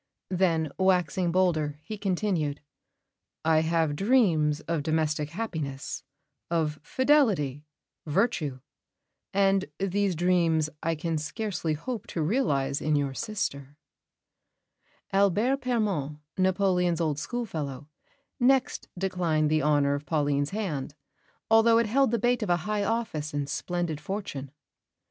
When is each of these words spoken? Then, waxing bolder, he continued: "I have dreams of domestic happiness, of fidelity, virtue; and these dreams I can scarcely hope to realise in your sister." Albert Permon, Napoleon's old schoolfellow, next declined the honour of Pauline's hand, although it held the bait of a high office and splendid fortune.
Then, 0.31 0.71
waxing 0.79 1.31
bolder, 1.31 1.77
he 1.83 1.95
continued: 1.95 2.59
"I 3.45 3.59
have 3.61 3.95
dreams 3.95 4.59
of 4.61 4.81
domestic 4.81 5.29
happiness, 5.29 6.01
of 6.49 6.79
fidelity, 6.81 7.67
virtue; 8.07 8.61
and 9.31 9.65
these 9.77 10.15
dreams 10.15 10.71
I 10.81 10.95
can 10.95 11.19
scarcely 11.19 11.75
hope 11.75 12.07
to 12.07 12.23
realise 12.23 12.81
in 12.81 12.95
your 12.95 13.13
sister." 13.13 13.77
Albert 15.13 15.61
Permon, 15.61 16.17
Napoleon's 16.35 16.99
old 16.99 17.19
schoolfellow, 17.19 17.87
next 18.39 18.87
declined 18.97 19.51
the 19.51 19.61
honour 19.61 19.93
of 19.93 20.07
Pauline's 20.07 20.49
hand, 20.49 20.95
although 21.47 21.77
it 21.77 21.85
held 21.85 22.09
the 22.09 22.17
bait 22.17 22.41
of 22.41 22.49
a 22.49 22.57
high 22.65 22.83
office 22.83 23.35
and 23.35 23.47
splendid 23.47 24.01
fortune. 24.01 24.49